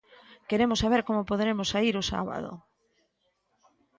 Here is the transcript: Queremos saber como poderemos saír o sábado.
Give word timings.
Queremos 0.49 0.81
saber 0.83 1.01
como 1.07 1.29
poderemos 1.31 1.67
saír 1.73 1.95
o 2.01 2.07
sábado. 2.11 2.51